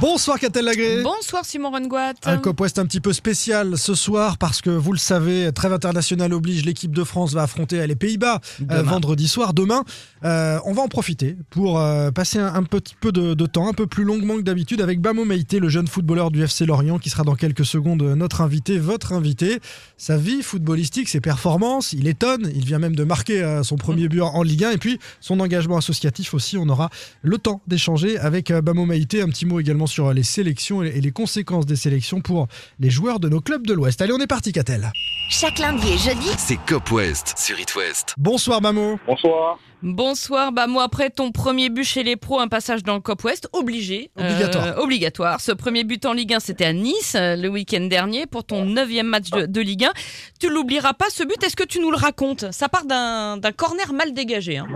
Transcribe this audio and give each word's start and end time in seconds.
Bonsoir 0.00 0.38
Catel 0.38 0.66
Lagré. 0.66 1.02
Bonsoir 1.02 1.46
Simon 1.46 1.70
Rengoat. 1.70 2.12
Un 2.24 2.36
Cop 2.36 2.60
West 2.60 2.78
un 2.78 2.84
petit 2.84 3.00
peu 3.00 3.14
spécial 3.14 3.78
ce 3.78 3.94
soir 3.94 4.36
parce 4.36 4.60
que 4.60 4.68
vous 4.68 4.92
le 4.92 4.98
savez, 4.98 5.50
trêve 5.54 5.72
internationale 5.72 6.34
oblige, 6.34 6.66
l'équipe 6.66 6.94
de 6.94 7.02
France 7.02 7.32
va 7.32 7.42
affronter 7.42 7.86
les 7.86 7.96
Pays-Bas 7.96 8.40
euh, 8.70 8.82
vendredi 8.82 9.26
soir. 9.26 9.54
Demain, 9.54 9.84
euh, 10.24 10.58
on 10.66 10.74
va 10.74 10.82
en 10.82 10.88
profiter 10.88 11.36
pour 11.48 11.80
euh, 11.80 12.10
passer 12.10 12.38
un, 12.38 12.54
un 12.54 12.62
petit 12.62 12.94
peu 13.00 13.10
de, 13.10 13.32
de 13.32 13.46
temps, 13.46 13.68
un 13.68 13.72
peu 13.72 13.86
plus 13.86 14.04
longuement 14.04 14.36
que 14.36 14.42
d'habitude, 14.42 14.82
avec 14.82 15.00
Bamo 15.00 15.24
Meïté, 15.24 15.60
le 15.60 15.70
jeune 15.70 15.88
footballeur 15.88 16.30
du 16.30 16.42
FC 16.42 16.66
Lorient, 16.66 16.98
qui 16.98 17.08
sera 17.08 17.22
dans 17.22 17.34
quelques 17.34 17.64
secondes 17.64 18.02
notre 18.02 18.42
invité, 18.42 18.78
votre 18.78 19.14
invité. 19.14 19.60
Sa 19.96 20.18
vie 20.18 20.42
footballistique, 20.42 21.08
ses 21.08 21.22
performances, 21.22 21.94
il 21.94 22.06
étonne, 22.06 22.50
il 22.54 22.66
vient 22.66 22.78
même 22.78 22.96
de 22.96 23.04
marquer 23.04 23.60
son 23.62 23.76
premier 23.76 24.08
but 24.08 24.20
en 24.20 24.42
Ligue 24.42 24.64
1, 24.64 24.72
et 24.72 24.78
puis 24.78 24.98
son 25.20 25.40
engagement 25.40 25.78
associatif 25.78 26.34
aussi. 26.34 26.58
On 26.58 26.68
aura 26.68 26.90
le 27.22 27.38
temps 27.38 27.62
d'échanger 27.66 28.18
avec 28.18 28.52
Bamo 28.52 28.84
Maïté. 28.84 29.22
Un 29.22 29.28
petit 29.28 29.46
mot 29.46 29.58
également 29.58 29.85
sur 29.86 30.12
les 30.12 30.22
sélections 30.22 30.82
et 30.82 31.00
les 31.00 31.10
conséquences 31.12 31.66
des 31.66 31.76
sélections 31.76 32.20
pour 32.20 32.48
les 32.78 32.90
joueurs 32.90 33.20
de 33.20 33.28
nos 33.28 33.40
clubs 33.40 33.66
de 33.66 33.74
l'Ouest. 33.74 34.00
Allez, 34.02 34.12
on 34.12 34.20
est 34.20 34.26
parti, 34.26 34.52
Catel. 34.52 34.90
Chaque 35.28 35.58
lundi 35.58 35.88
et 35.88 35.98
jeudi, 35.98 36.28
C'est 36.38 36.58
Cop 36.66 36.90
West 36.92 37.34
sur 37.36 37.58
It 37.58 37.74
West. 37.74 38.14
Bonsoir, 38.16 38.60
Bamo. 38.60 38.98
Bonsoir. 39.06 39.58
Bonsoir, 39.82 40.52
bah 40.52 40.66
moi 40.66 40.84
après 40.84 41.10
ton 41.10 41.32
premier 41.32 41.68
but 41.68 41.84
chez 41.84 42.02
les 42.02 42.16
pros, 42.16 42.40
un 42.40 42.48
passage 42.48 42.82
dans 42.82 42.94
le 42.94 43.00
Cop 43.00 43.22
West, 43.24 43.48
obligé. 43.52 44.10
Obligatoire. 44.16 44.66
Euh, 44.66 44.82
obligatoire. 44.82 45.40
Ce 45.40 45.52
premier 45.52 45.84
but 45.84 46.06
en 46.06 46.12
Ligue 46.12 46.32
1, 46.32 46.40
c'était 46.40 46.64
à 46.64 46.72
Nice 46.72 47.14
euh, 47.14 47.36
le 47.36 47.48
week-end 47.48 47.82
dernier 47.82 48.26
pour 48.26 48.44
ton 48.44 48.64
neuvième 48.64 49.06
match 49.06 49.30
de, 49.30 49.46
de 49.46 49.60
Ligue 49.60 49.84
1. 49.84 49.92
Tu 50.40 50.48
l'oublieras 50.48 50.94
pas 50.94 51.10
ce 51.10 51.24
but, 51.24 51.42
est-ce 51.44 51.56
que 51.56 51.64
tu 51.64 51.80
nous 51.80 51.90
le 51.90 51.96
racontes? 51.96 52.50
Ça 52.52 52.68
part 52.68 52.86
d'un 52.86 53.36
d'un 53.36 53.52
corner 53.52 53.92
mal 53.92 54.14
dégagé. 54.14 54.56
Hein. 54.56 54.66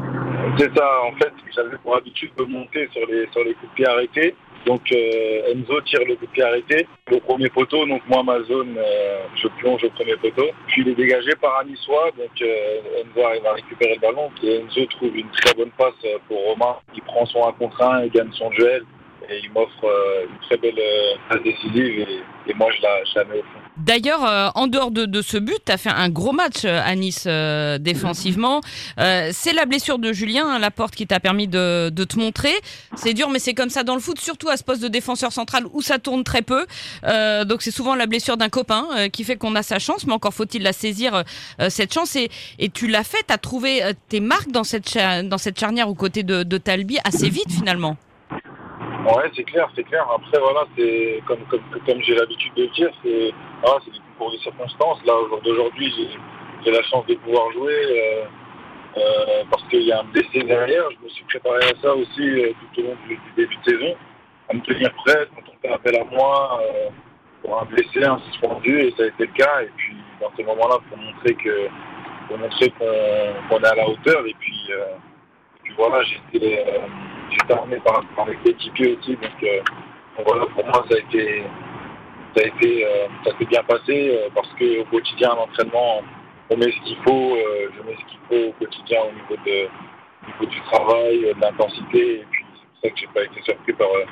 C'est 0.58 0.70
ça, 0.76 0.86
en 1.04 1.12
fait, 1.16 1.32
j'avais 1.54 1.76
pour 1.78 1.96
habitude 1.96 2.30
de 2.36 2.44
monter 2.44 2.88
sur 2.92 3.06
les, 3.06 3.26
sur 3.32 3.42
les 3.44 3.54
coups 3.54 3.70
de 3.70 3.74
pied 3.76 3.86
arrêtés. 3.86 4.34
Donc 4.66 4.82
euh, 4.92 5.52
Enzo 5.52 5.80
tire 5.82 6.00
le 6.06 6.16
coup 6.16 6.26
pied 6.26 6.42
arrêté, 6.42 6.86
le 7.10 7.18
premier 7.20 7.48
poteau, 7.48 7.86
donc 7.86 8.02
moi 8.08 8.22
ma 8.22 8.42
zone, 8.42 8.76
euh, 8.76 9.20
je 9.42 9.48
plonge 9.58 9.82
au 9.84 9.90
premier 9.90 10.16
poteau. 10.16 10.48
Puis 10.66 10.82
il 10.82 10.88
est 10.88 10.94
dégagé 10.94 11.34
par 11.40 11.60
un 11.60 11.64
niçois, 11.64 12.10
donc 12.16 12.30
euh, 12.42 13.00
Enzo 13.00 13.26
arrive 13.26 13.46
à 13.46 13.52
récupérer 13.54 13.94
le 13.94 14.00
ballon. 14.00 14.30
Et 14.42 14.56
Enzo 14.56 14.84
trouve 14.86 15.16
une 15.16 15.30
très 15.30 15.54
bonne 15.54 15.70
passe 15.70 15.94
pour 16.28 16.38
Romain, 16.44 16.76
qui 16.92 17.00
prend 17.00 17.24
son 17.26 17.46
1 17.48 17.52
contre 17.52 17.82
1 17.82 18.04
et 18.04 18.10
gagne 18.10 18.32
son 18.32 18.50
duel. 18.50 18.82
Et 19.28 19.40
il 19.44 19.50
m'offre 19.52 19.84
euh, 19.84 20.24
une 20.28 20.38
très 20.46 20.56
belle 20.56 20.78
euh, 20.78 21.14
passe 21.28 21.42
décisive 21.42 22.00
et, 22.00 22.22
et 22.48 22.54
moi 22.54 22.68
je 22.76 22.82
la, 22.82 23.04
je 23.04 23.18
la 23.18 23.24
mets. 23.26 23.42
D'ailleurs, 23.76 24.24
euh, 24.24 24.48
en 24.54 24.66
dehors 24.66 24.90
de, 24.90 25.04
de 25.06 25.22
ce 25.22 25.36
but, 25.38 25.58
tu 25.64 25.72
as 25.72 25.76
fait 25.76 25.90
un 25.90 26.08
gros 26.08 26.32
match 26.32 26.64
euh, 26.64 26.80
à 26.84 26.94
Nice 26.96 27.24
euh, 27.26 27.78
défensivement. 27.78 28.60
Euh, 28.98 29.30
c'est 29.32 29.52
la 29.52 29.66
blessure 29.66 29.98
de 29.98 30.12
Julien 30.12 30.48
hein, 30.48 30.58
Laporte 30.58 30.94
qui 30.94 31.06
t'a 31.06 31.20
permis 31.20 31.48
de, 31.48 31.90
de 31.90 32.04
te 32.04 32.18
montrer. 32.18 32.52
C'est 32.96 33.14
dur, 33.14 33.30
mais 33.30 33.38
c'est 33.38 33.54
comme 33.54 33.70
ça 33.70 33.84
dans 33.84 33.94
le 33.94 34.00
foot, 34.00 34.18
surtout 34.18 34.48
à 34.48 34.56
ce 34.56 34.64
poste 34.64 34.82
de 34.82 34.88
défenseur 34.88 35.32
central 35.32 35.64
où 35.72 35.80
ça 35.80 35.98
tourne 35.98 36.24
très 36.24 36.42
peu. 36.42 36.66
Euh, 37.04 37.44
donc 37.44 37.62
c'est 37.62 37.70
souvent 37.70 37.94
la 37.94 38.06
blessure 38.06 38.36
d'un 38.36 38.48
copain 38.48 38.88
euh, 38.96 39.08
qui 39.08 39.22
fait 39.24 39.36
qu'on 39.36 39.54
a 39.54 39.62
sa 39.62 39.78
chance, 39.78 40.06
mais 40.06 40.12
encore 40.12 40.34
faut-il 40.34 40.62
la 40.62 40.72
saisir, 40.72 41.22
euh, 41.60 41.70
cette 41.70 41.94
chance. 41.94 42.16
Et, 42.16 42.30
et 42.58 42.68
tu 42.68 42.88
l'as 42.88 43.04
fait, 43.04 43.24
tu 43.26 43.32
as 43.32 43.38
trouvé 43.38 43.82
euh, 43.82 43.92
tes 44.08 44.20
marques 44.20 44.50
dans 44.50 44.64
cette, 44.64 44.98
dans 45.24 45.38
cette 45.38 45.58
charnière 45.58 45.88
aux 45.88 45.94
côtés 45.94 46.24
de, 46.24 46.42
de 46.42 46.58
Talbi 46.58 46.98
assez 47.04 47.28
vite 47.30 47.50
finalement. 47.50 47.96
Ouais, 49.06 49.30
c'est 49.34 49.44
clair, 49.44 49.68
c'est 49.74 49.84
clair. 49.84 50.06
Après, 50.14 50.38
voilà, 50.38 50.66
c'est 50.76 51.22
comme, 51.26 51.40
comme, 51.48 51.62
comme 51.86 52.02
j'ai 52.02 52.14
l'habitude 52.14 52.52
de 52.54 52.62
le 52.64 52.68
dire, 52.68 52.90
c'est 53.02 53.32
voilà, 53.62 53.80
c'est 53.84 53.92
du 53.92 54.00
pour 54.18 54.30
des 54.30 54.38
circonstances. 54.38 54.98
Là, 55.06 55.16
au 55.16 55.28
jour 55.28 55.40
d'aujourd'hui, 55.40 55.90
j'ai 56.62 56.70
la 56.70 56.82
chance 56.82 57.06
de 57.06 57.14
pouvoir 57.14 57.50
jouer 57.52 57.72
euh, 57.72 58.24
euh, 58.98 59.44
parce 59.50 59.62
qu'il 59.68 59.82
y 59.82 59.92
a 59.92 60.00
un 60.00 60.04
blessé 60.04 60.42
derrière. 60.42 60.84
Je 60.90 61.04
me 61.04 61.08
suis 61.08 61.24
préparé 61.24 61.64
à 61.64 61.80
ça 61.80 61.94
aussi 61.94 62.28
euh, 62.28 62.52
tout 62.74 62.82
au 62.82 62.84
long 62.84 62.96
du, 63.08 63.18
début 63.36 63.56
de 63.56 63.70
saison, 63.70 63.96
à 64.50 64.54
me 64.54 64.60
tenir 64.60 64.92
prêt 65.06 65.26
quand 65.34 65.50
on 65.50 65.66
fait 65.66 65.72
appel 65.72 65.96
à 65.98 66.04
moi 66.04 66.60
pour 67.42 67.58
un 67.58 67.64
blessé, 67.64 68.04
un 68.04 68.18
suspendu, 68.30 68.80
et 68.80 68.94
ça 68.98 69.04
a 69.04 69.06
été 69.06 69.24
le 69.24 69.32
cas. 69.32 69.62
Et 69.62 69.70
puis, 69.76 69.96
dans 70.20 70.30
ces 70.36 70.44
moments-là, 70.44 70.76
pour 70.90 70.98
montrer 70.98 71.34
que 71.36 71.68
pour 72.28 72.36
montrer 72.36 72.68
qu'on 72.70 73.58
est 73.58 73.66
à 73.66 73.74
la 73.74 73.88
hauteur. 73.88 74.26
Et 74.26 74.36
puis, 74.38 74.68
et 74.70 75.60
puis 75.64 75.72
voilà, 75.78 76.02
j'étais 76.02 76.62
euh, 77.30 77.36
j'étais 77.38 77.52
armé 77.54 77.76
par, 77.84 78.02
par 78.16 78.26
mes 78.26 78.36
coéquipiers 78.36 78.96
aussi. 78.98 79.16
Donc, 79.16 79.42
euh, 79.42 79.60
donc 80.16 80.26
voilà, 80.26 80.46
pour 80.46 80.64
moi, 80.64 80.84
ça 80.90 80.96
a 80.96 80.98
été, 80.98 81.42
ça 82.36 82.42
a 82.44 82.46
été, 82.46 82.86
euh, 82.86 83.06
s'est 83.38 83.44
bien 83.46 83.62
passé 83.64 84.10
euh, 84.10 84.28
parce 84.34 84.48
qu'au 84.58 84.84
quotidien, 84.90 85.30
l'entraînement, 85.34 86.02
on 86.50 86.56
met 86.56 86.70
ce 86.70 86.80
qu'il 86.84 86.96
faut, 87.04 87.36
euh, 87.36 87.70
je 87.76 87.82
mets 87.82 87.96
ce 87.96 88.10
qu'il 88.10 88.20
faut 88.28 88.48
au 88.48 88.52
quotidien 88.52 88.98
au 89.02 89.12
niveau, 89.12 89.42
de, 89.46 89.66
au 89.66 90.26
niveau 90.26 90.46
du 90.46 90.60
travail, 90.62 91.24
euh, 91.26 91.34
de 91.34 91.40
l'intensité. 91.40 92.20
Et 92.20 92.26
puis, 92.30 92.44
c'est 92.54 92.66
pour 92.66 92.80
ça 92.82 92.88
que 92.90 92.96
j'ai 92.96 93.06
pas 93.14 93.22
été 93.24 93.42
surpris 93.42 93.72
par, 93.74 93.88
euh, 93.88 94.04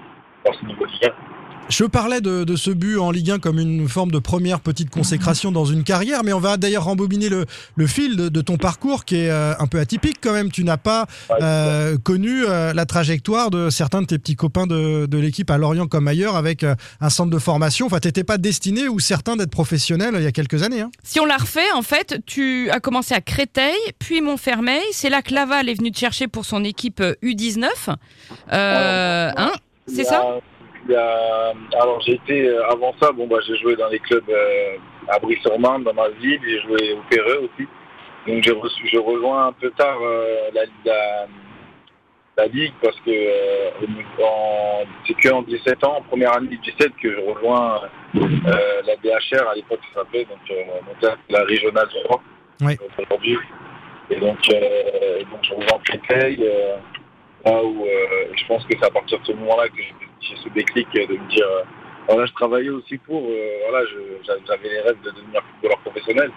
par 0.45 0.55
ce 0.55 0.65
niveau 0.65 0.87
de 0.87 1.07
1. 1.07 1.38
Je 1.69 1.85
parlais 1.85 2.23
de, 2.23 2.45
de 2.45 2.57
ce 2.57 2.71
but 2.71 2.97
en 2.99 3.11
Ligue 3.11 3.31
1 3.31 3.39
comme 3.41 3.59
une 3.59 3.89
forme 3.89 4.11
de 4.11 4.19
première 4.19 4.61
petite 4.61 4.89
consécration 4.89 5.53
dans 5.53 5.67
une 5.67 5.85
carrière, 5.85 6.25
mais 6.25 6.33
on 6.33 6.41
va 6.41 6.57
d'ailleurs 6.57 6.85
rembobiner 6.85 7.29
le, 7.29 7.45
le 7.77 7.87
fil 7.87 8.17
de, 8.17 8.31
de 8.31 8.41
ton 8.41 8.57
parcours 8.57 9.05
qui 9.05 9.17
est 9.17 9.31
euh, 9.31 9.53
un 9.59 9.67
peu 9.67 9.79
atypique 9.79 10.17
quand 10.23 10.33
même. 10.33 10.51
Tu 10.51 10.65
n'as 10.65 10.79
pas 10.79 11.07
euh, 11.43 11.99
connu 11.99 12.45
euh, 12.47 12.73
la 12.73 12.87
trajectoire 12.87 13.51
de 13.51 13.69
certains 13.69 14.01
de 14.01 14.07
tes 14.07 14.19
petits 14.19 14.35
copains 14.35 14.67
de, 14.67 15.05
de 15.05 15.19
l'équipe 15.19 15.51
à 15.51 15.59
Lorient 15.59 15.87
comme 15.87 16.09
ailleurs 16.09 16.37
avec 16.37 16.65
euh, 16.65 16.75
un 17.01 17.11
centre 17.11 17.31
de 17.31 17.39
formation. 17.39 17.85
Enfin, 17.85 18.01
t'étais 18.01 18.25
pas 18.25 18.39
destiné 18.39 18.89
ou 18.89 18.99
certain 18.99 19.37
d'être 19.37 19.51
professionnel 19.51 20.15
il 20.17 20.23
y 20.23 20.27
a 20.27 20.33
quelques 20.33 20.63
années. 20.63 20.81
Hein. 20.81 20.91
Si 21.03 21.21
on 21.21 21.27
la 21.27 21.37
refait, 21.37 21.71
en 21.75 21.83
fait, 21.83 22.21
tu 22.25 22.71
as 22.71 22.81
commencé 22.81 23.15
à 23.15 23.21
Créteil, 23.21 23.77
puis 23.99 24.23
Montfermeil. 24.23 24.83
C'est 24.93 25.11
là 25.11 25.21
que 25.21 25.35
Laval 25.35 25.69
est 25.69 25.75
venu 25.75 25.93
te 25.93 25.99
chercher 25.99 26.29
pour 26.29 26.47
son 26.47 26.65
équipe 26.65 27.01
euh, 27.01 27.15
U19. 27.23 27.67
Euh, 28.53 29.31
hein 29.37 29.53
Il 29.87 29.93
y 29.93 29.97
C'est 29.97 30.05
ça 30.05 30.23
il 30.87 30.93
y 30.93 30.97
a- 30.97 31.53
Alors 31.81 32.01
j'ai 32.01 32.15
été 32.15 32.49
euh, 32.49 32.67
avant 32.69 32.95
ça, 33.01 33.13
bon 33.13 33.27
bah 33.27 33.39
j'ai 33.47 33.57
joué 33.57 33.77
dans 33.77 33.89
les 33.89 33.99
clubs 33.99 34.29
euh, 34.29 34.77
à 35.09 35.19
Brie-sur-Marne, 35.19 35.85
dans 35.85 35.95
ma 35.95 36.09
ville, 36.11 36.41
j'ai 36.47 36.61
joué 36.61 36.93
au 36.93 37.01
Perreux 37.11 37.49
aussi. 37.49 37.67
Donc 38.27 38.43
j'ai 38.43 38.89
je 38.91 38.99
rejoins 38.99 39.47
un 39.49 39.53
peu 39.53 39.71
tard 39.71 39.99
euh, 40.03 40.51
la, 40.55 40.63
la, 40.85 41.27
la 42.37 42.47
ligue 42.47 42.75
parce 42.83 42.99
que 43.01 43.11
euh, 43.11 43.71
c'est 45.07 45.15
que 45.15 45.29
en 45.33 45.43
17 45.43 45.85
ans, 45.85 45.97
en 45.99 46.03
première 46.03 46.37
année 46.37 46.49
du 46.49 46.59
17 46.59 46.93
que 47.03 47.11
je 47.13 47.21
rejoins 47.21 47.81
la 48.15 48.97
DHR 48.97 49.49
à 49.49 49.55
l'époque 49.55 49.81
ça 49.95 50.01
s'appelait 50.01 50.25
donc, 50.27 51.13
la 51.31 51.45
régionale 51.45 51.89
3 52.05 52.23
Oui. 52.63 52.77
euh, 52.81 53.03
aujourd'hui. 53.03 53.39
Et 54.11 54.17
donc, 54.17 54.39
donc 54.49 55.41
je 55.43 55.55
rejoins 55.55 55.79
Créteil. 55.85 56.49
Où 57.63 57.85
euh, 57.85 58.33
je 58.37 58.47
pense 58.47 58.65
que 58.65 58.77
c'est 58.79 58.87
à 58.87 58.91
partir 58.91 59.19
de 59.21 59.27
ce 59.27 59.33
moment-là 59.33 59.69
que 59.69 59.83
j'ai 60.21 60.37
ce 60.37 60.49
déclic 60.51 60.89
de 60.93 61.17
me 61.17 61.29
dire 61.31 61.47
euh, 61.47 61.63
voilà 62.07 62.27
je 62.27 62.33
travaillais 62.33 62.71
aussi 62.71 62.99
pour 62.99 63.23
euh, 63.25 63.59
voilà 63.69 63.87
j'avais 64.47 64.69
les 64.69 64.81
rêves 64.81 65.01
de 65.03 65.11
devenir 65.11 65.43
footballeur 65.53 65.79
professionnel. 65.81 66.31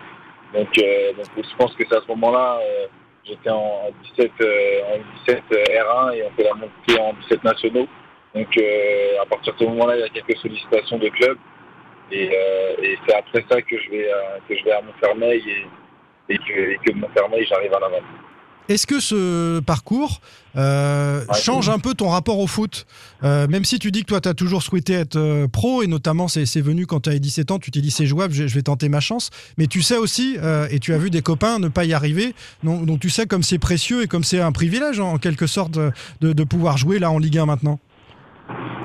Donc, 0.54 0.68
je 0.76 1.56
pense 1.58 1.74
que 1.76 1.84
c'est 1.90 1.96
à 1.96 2.02
ce 2.02 2.08
moment-là 2.10 2.60
j'étais 3.26 3.50
en, 3.50 3.88
en 3.88 3.92
17 4.18 4.32
euh, 4.42 4.96
en 4.96 4.98
17 5.26 5.44
euh, 5.52 5.56
R1 5.56 6.16
et 6.16 6.24
on 6.24 6.32
fait 6.32 6.44
la 6.44 6.54
montée 6.54 7.00
en 7.00 7.14
17 7.14 7.44
nationaux. 7.44 7.88
Donc 8.34 8.48
à 9.22 9.26
partir 9.26 9.54
de 9.54 9.60
ce 9.60 9.64
moment-là 9.66 9.98
il 9.98 10.02
y 10.02 10.04
a 10.04 10.10
quelques 10.10 10.38
sollicitations 10.40 10.98
de 10.98 11.10
clubs. 11.10 11.38
Et, 12.12 12.30
c'est 13.08 13.16
après 13.16 13.44
ça 13.50 13.62
que 13.62 13.78
je 13.78 13.90
vais 13.90 14.12
euh, 14.12 14.38
que 14.48 14.56
je 14.58 14.64
vais 14.66 14.72
à 14.72 14.82
Montfermeil 14.82 15.44
et, 16.30 16.38
que, 16.38 16.54
et 16.72 16.94
Montfermeil 16.94 17.46
j'arrive 17.46 17.74
à 17.74 17.80
Laval 17.80 18.04
Est-ce 18.70 18.88
que 18.88 19.00
ce 19.00 19.60
parcours 19.60 20.22
euh, 20.56 21.26
Ouais. 21.28 21.34
change 21.40 21.68
un 21.70 21.80
peu 21.80 21.94
ton 21.94 22.10
rapport 22.10 22.40
au 22.40 22.48
foot? 22.48 22.86
Euh, 23.24 23.48
Même 23.48 23.66
si 23.66 23.80
tu 23.80 23.92
dis 23.92 24.02
que 24.02 24.08
toi, 24.08 24.22
tu 24.22 24.30
as 24.30 24.34
toujours 24.34 24.64
souhaité 24.64 24.94
être 24.94 25.18
euh, 25.18 25.48
pro, 25.48 25.82
et 25.84 25.88
notamment, 25.88 26.28
c'est 26.28 26.62
venu 26.62 26.86
quand 26.86 27.02
tu 27.02 27.10
avais 27.10 27.20
17 27.20 27.52
ans, 27.52 27.60
tu 27.60 27.72
t'es 27.72 27.82
dit 27.82 27.92
c'est 27.92 28.06
jouable, 28.06 28.34
je, 28.34 28.48
je 28.48 28.56
vais 28.56 28.62
tenter 28.62 28.88
ma 28.88 29.00
chance. 29.00 29.30
Mais 29.58 29.68
tu 29.68 29.82
sais 29.82 29.98
aussi, 29.98 30.38
et 30.70 30.80
tu 30.80 30.94
as 30.94 30.98
vu 30.98 31.10
des 31.10 31.22
copains 31.22 31.60
ne 31.60 31.68
pas 31.68 31.84
y 31.86 31.94
arriver, 31.94 32.34
donc, 32.64 32.86
donc 32.86 33.00
tu 33.00 33.10
sais 33.10 33.26
comme 33.26 33.44
c'est 33.44 33.60
précieux 33.60 34.04
et 34.04 34.08
comme 34.08 34.24
c'est 34.24 34.40
un 34.40 34.52
privilège, 34.52 35.00
en 35.00 35.18
quelque 35.18 35.48
sorte, 35.48 35.72
de, 35.72 35.92
de 36.22 36.44
pouvoir 36.44 36.78
jouer 36.78 37.00
là 37.00 37.12
en 37.12 37.18
Ligue 37.20 37.38
1 37.40 37.46
maintenant. 37.46 37.80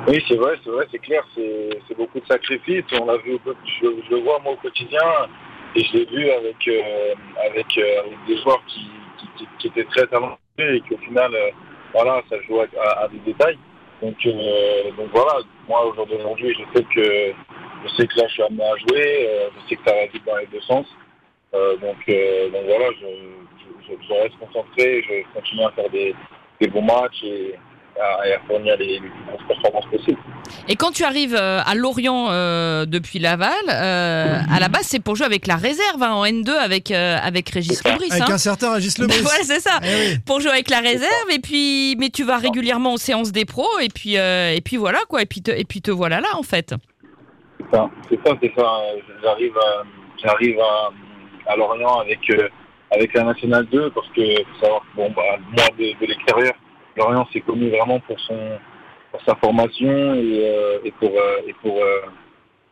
Oui, 0.09 0.23
c'est 0.29 0.37
vrai, 0.37 0.53
c'est 0.65 0.71
vrai, 0.71 0.87
c'est 0.93 0.99
clair, 1.01 1.23
c'est 1.35 1.97
beaucoup 1.97 2.21
de 2.21 2.27
sacrifices. 2.27 2.85
On 3.01 3.07
l'a 3.07 3.17
vu, 3.19 3.39
je, 3.45 3.87
je 4.09 4.15
le 4.15 4.23
vois 4.23 4.39
moi 4.43 4.53
au 4.53 4.57
quotidien, 4.57 5.01
et 5.75 5.83
je 5.85 5.93
l'ai 5.99 6.05
vu 6.07 6.31
avec 6.31 6.57
avec, 7.51 7.67
avec 7.77 8.19
des 8.29 8.41
joueurs 8.43 8.63
qui, 8.69 8.87
qui, 9.59 9.67
étaient 9.69 9.85
très 9.85 10.07
talentueux 10.07 10.39
et 10.77 10.81
qui 10.83 10.95
au 10.95 10.99
final, 10.99 11.35
euh, 11.35 11.51
voilà, 11.93 12.23
ça 12.29 12.37
joue 12.43 12.61
à, 12.61 13.09
des 13.09 13.19
détails. 13.21 13.59
Donc, 14.03 14.15
euh, 14.27 14.91
donc 14.97 15.09
voilà, 15.13 15.39
moi 15.69 15.87
au 15.87 15.95
jour 15.95 16.07
d'aujourd'hui, 16.07 16.55
je 16.55 16.79
sais 16.79 16.85
que 16.95 17.33
je 17.85 17.89
sais 17.97 18.07
que 18.07 18.19
là, 18.19 18.27
je 18.29 18.33
suis 18.35 18.43
amené 18.43 18.65
à 18.65 18.77
jouer, 18.77 19.27
euh, 19.29 19.49
je 19.55 19.69
sais 19.69 19.77
que 19.77 19.89
ça 19.89 19.95
va 19.95 20.07
vite 20.07 20.25
dans 20.27 20.37
les 20.37 20.47
deux 20.47 20.61
sens. 20.63 20.87
Donc, 21.53 21.81
donc 21.81 22.65
voilà, 22.67 22.91
je, 23.01 23.07
je, 23.07 23.89
je- 23.89 24.07
je 24.09 24.13
reste 24.13 24.39
concentré, 24.39 25.03
je 25.03 25.33
continue 25.33 25.65
à 25.65 25.71
faire 25.71 25.89
des, 25.89 26.15
des 26.61 26.69
bons 26.69 26.83
matchs 26.83 27.25
à, 28.01 28.29
et 28.29 28.33
à 28.35 28.41
fournir 28.47 28.77
les, 28.79 28.87
les 28.87 29.01
plus 29.01 29.11
grosses 29.27 29.47
performances 29.49 29.87
possibles. 29.91 30.19
Et 30.69 30.77
quand 30.77 30.91
tu 30.91 31.05
arrives 31.05 31.35
euh, 31.35 31.61
à 31.65 31.75
Lorient 31.75 32.29
euh, 32.31 32.87
depuis 32.87 33.19
Laval, 33.19 33.53
euh, 33.69 34.39
à 34.51 34.61
la 34.61 34.69
base, 34.69 34.83
c'est 34.83 35.03
pour 35.03 35.17
jouer 35.17 35.27
avec 35.27 35.47
la 35.47 35.57
réserve 35.57 36.03
hein, 36.03 36.13
en 36.13 36.25
N2 36.25 36.51
avec, 36.51 36.91
euh, 36.91 37.17
avec 37.23 37.49
Régis 37.51 37.83
Lebris. 37.85 38.11
Avec 38.11 38.23
hein. 38.23 38.35
un 38.35 38.39
certain 38.39 38.75
Régis 38.75 38.99
Lebris. 38.99 39.19
voilà, 39.23 39.43
c'est 39.45 39.61
ça. 39.61 39.79
Eh 39.83 39.87
oui. 39.87 40.19
Pour 40.27 40.41
jouer 40.41 40.51
avec 40.51 40.71
la 40.71 40.81
réserve, 40.81 41.31
et 41.31 41.39
puis, 41.39 41.97
mais 41.99 42.11
tu 42.11 42.25
vas 42.25 42.39
régulièrement 42.39 42.95
aux 42.95 42.99
séances 42.99 43.33
des 43.33 43.45
pros, 43.45 43.79
et 43.81 43.89
puis, 43.89 44.19
euh, 44.19 44.55
et 44.55 44.61
puis 44.61 44.77
voilà 44.77 44.99
quoi, 45.09 45.23
et 45.23 45.27
puis 45.27 45.43
te, 45.43 45.51
et 45.51 45.65
puis 45.65 45.81
te 45.81 45.91
voilà 45.91 46.21
là 46.21 46.29
en 46.35 46.43
fait. 46.43 46.75
C'est 47.59 47.77
ça, 47.77 47.91
c'est 48.09 48.19
ça, 48.25 48.35
c'est 48.43 48.53
ça. 48.57 48.81
J'arrive 49.23 49.57
à, 49.59 49.83
j'arrive 50.23 50.61
à, 50.61 51.53
à 51.53 51.57
Lorient 51.57 52.01
avec, 52.01 52.19
euh, 52.31 52.49
avec 52.93 53.13
la 53.15 53.25
Nationale 53.25 53.67
2 53.73 53.91
parce 53.91 54.09
que 54.09 54.23
faut 54.23 54.65
savoir 54.65 54.81
que 54.83 54.97
bon, 54.97 55.11
bah, 55.17 55.23
moi 55.57 55.67
de, 55.79 55.99
de 56.01 56.07
l'extérieur, 56.07 56.53
Lorient 56.97 57.27
s'est 57.33 57.41
connu 57.41 57.69
vraiment 57.71 58.01
pour 58.01 58.19
son, 58.21 58.59
sa 59.25 59.35
formation 59.37 60.15
et, 60.15 60.41
euh, 60.45 60.91
pour, 60.99 61.11
euh, 61.11 61.41
et 61.47 61.53
pour, 61.55 61.77
euh, 61.79 62.01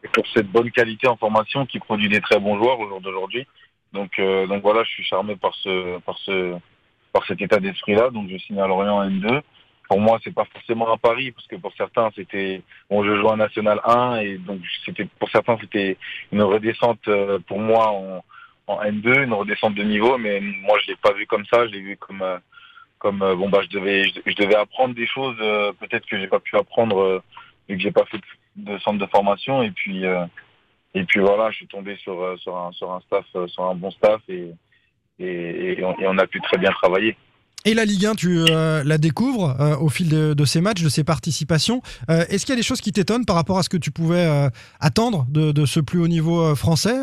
et 0.02 0.08
pour 0.08 0.26
cette 0.28 0.48
bonne 0.48 0.70
qualité 0.70 1.08
en 1.08 1.16
formation 1.16 1.66
qui 1.66 1.78
produit 1.78 2.08
des 2.08 2.20
très 2.20 2.38
bons 2.38 2.56
joueurs 2.58 2.78
au 2.80 2.88
jour 2.88 3.00
d'aujourd'hui. 3.00 3.46
Donc, 3.92 4.18
euh, 4.18 4.46
donc 4.46 4.62
voilà, 4.62 4.82
je 4.84 4.90
suis 4.90 5.04
charmé 5.04 5.36
par 5.36 5.54
ce, 5.54 5.98
par 6.00 6.18
ce, 6.18 6.56
par 7.12 7.24
cet 7.26 7.40
état 7.40 7.58
d'esprit-là. 7.60 8.10
Donc, 8.10 8.28
je 8.28 8.36
signe 8.38 8.60
à 8.60 8.66
Lorient 8.66 8.98
en 8.98 9.08
N2. 9.08 9.40
Pour 9.88 10.00
moi, 10.00 10.18
c'est 10.24 10.34
pas 10.34 10.46
forcément 10.52 10.92
un 10.92 10.96
pari 10.96 11.30
parce 11.30 11.46
que 11.46 11.56
pour 11.56 11.72
certains, 11.76 12.10
c'était, 12.16 12.62
bon, 12.90 13.04
je 13.04 13.14
joue 13.16 13.28
en 13.28 13.36
National 13.36 13.80
1 13.84 14.16
et 14.16 14.38
donc 14.38 14.60
c'était, 14.84 15.06
pour 15.18 15.30
certains, 15.30 15.56
c'était 15.60 15.96
une 16.32 16.42
redescente 16.42 17.06
euh, 17.08 17.38
pour 17.46 17.58
moi 17.58 17.90
en, 17.90 18.24
en 18.66 18.82
N2, 18.82 19.24
une 19.24 19.34
redescente 19.34 19.74
de 19.74 19.82
niveau. 19.82 20.18
Mais 20.18 20.40
moi, 20.40 20.78
je 20.82 20.90
l'ai 20.90 20.96
pas 20.96 21.12
vu 21.12 21.26
comme 21.26 21.44
ça. 21.46 21.66
Je 21.66 21.72
l'ai 21.72 21.80
vu 21.80 21.96
comme, 21.96 22.22
euh, 22.22 22.38
comme 23.04 23.20
euh, 23.20 23.36
bon 23.36 23.50
bah, 23.50 23.60
je 23.62 23.68
devais, 23.68 24.08
je, 24.08 24.34
devais 24.34 24.54
apprendre 24.54 24.94
des 24.94 25.06
choses 25.06 25.36
euh, 25.38 25.72
peut-être 25.78 26.06
que 26.06 26.18
j'ai 26.18 26.26
pas 26.26 26.40
pu 26.40 26.56
apprendre 26.56 26.98
euh, 26.98 27.22
vu 27.68 27.76
que 27.76 27.82
j'ai 27.82 27.92
pas 27.92 28.06
fait 28.06 28.18
de, 28.56 28.78
centre 28.78 28.98
de 28.98 29.06
formation 29.06 29.62
et 29.62 29.70
puis. 29.70 30.04
et 30.94 31.04
puis 31.04 31.20
voilà, 31.20 31.50
je 31.50 31.56
suis 31.56 31.66
tombé 31.66 31.96
sur, 31.96 32.16
sur, 32.38 32.56
un, 32.56 32.72
sur 32.72 32.90
un 32.92 33.00
staff, 33.00 33.26
sur 33.48 33.64
un 33.64 33.74
bon 33.74 33.90
staff 33.90 34.22
et, 34.28 34.54
et, 35.18 35.82
on, 35.82 36.16
a 36.18 36.26
pu 36.26 36.40
très 36.40 36.56
bien 36.56 36.70
travailler. 36.70 37.16
Et 37.66 37.74
la 37.74 37.84
Ligue 37.84 38.06
1, 38.06 38.14
tu 38.14 38.44
la 38.46 38.98
découvres 38.98 39.56
au 39.80 39.88
fil 39.88 40.08
de, 40.08 40.44
ces 40.44 40.60
matchs, 40.60 40.82
de 40.82 40.88
ces 40.88 41.02
participations. 41.02 41.82
Est-ce 42.08 42.46
qu'il 42.46 42.52
y 42.52 42.56
a 42.56 42.60
des 42.60 42.62
choses 42.62 42.80
qui 42.80 42.92
t'étonnent 42.92 43.26
par 43.26 43.36
rapport 43.36 43.58
à 43.58 43.64
ce 43.64 43.68
que 43.68 43.76
tu 43.76 43.90
pouvais 43.90 44.48
attendre 44.78 45.26
de, 45.28 45.50
de 45.50 45.66
ce 45.66 45.80
plus 45.80 45.98
haut 45.98 46.08
niveau 46.08 46.54
français? 46.54 46.96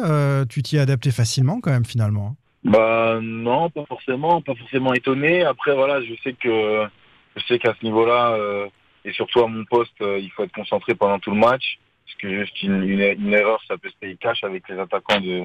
Tu 0.50 0.64
t'y 0.64 0.78
es 0.78 0.80
adapté 0.80 1.12
facilement 1.12 1.60
quand 1.60 1.72
même 1.72 1.86
finalement. 1.86 2.38
Bah 2.64 3.20
non, 3.22 3.70
pas 3.70 3.86
forcément, 3.86 4.42
pas 4.42 4.54
forcément 4.56 4.94
étonné. 4.94 5.44
Après 5.44 5.74
voilà, 5.74 6.02
je 6.02 6.14
sais 6.24 6.34
que 6.34 6.88
je 7.36 7.44
sais 7.46 7.60
qu'à 7.60 7.74
ce 7.80 7.84
niveau-là 7.86 8.34
euh, 8.34 8.68
et 9.04 9.14
surtout 9.14 9.40
à 9.40 9.48
mon 9.48 9.66
poste, 9.66 10.00
euh, 10.02 10.20
il 10.20 10.30
faut 10.32 10.44
être 10.44 10.54
concentré 10.54 10.94
pendant 10.94 11.18
tout 11.20 11.32
le 11.32 11.38
match 11.38 11.80
parce 12.06 12.18
que 12.20 12.40
juste 12.40 12.62
une, 12.62 13.34
erreur, 13.34 13.62
ça 13.68 13.78
peut 13.78 13.90
se 13.90 13.96
payer 13.96 14.16
cash 14.16 14.44
avec 14.44 14.68
les 14.70 14.78
attaquants 14.78 15.22
de, 15.22 15.44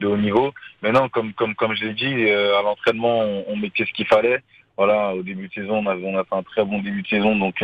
de 0.00 0.06
haut 0.06 0.16
niveau. 0.16 0.54
Mais 0.82 0.90
non, 0.90 1.08
comme 1.10 1.34
comme 1.34 1.54
comme 1.54 1.74
je 1.74 1.84
l'ai 1.84 1.94
dit, 1.94 2.30
euh, 2.30 2.58
à 2.58 2.62
l'entraînement, 2.62 3.20
on, 3.46 3.56
mettait 3.56 3.84
ce 3.84 3.92
qu'il 3.92 4.06
fallait. 4.06 4.40
Voilà, 4.78 5.14
au 5.14 5.22
début 5.22 5.48
de 5.48 5.52
saison, 5.52 5.84
on, 5.84 5.86
avait, 5.86 6.04
on 6.04 6.16
a 6.18 6.24
fait 6.24 6.34
un 6.34 6.42
très 6.42 6.64
bon 6.64 6.80
début 6.80 7.02
de 7.02 7.08
saison, 7.08 7.36
donc 7.36 7.56